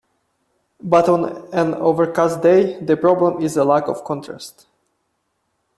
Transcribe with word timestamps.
But 0.81 1.07
on 1.07 1.47
an 1.53 1.75
overcast 1.75 2.41
day 2.41 2.79
the 2.83 2.97
problem 2.97 3.39
is 3.39 3.55
a 3.55 3.63
lack 3.63 3.87
of 3.87 4.03
contrast. 4.03 4.65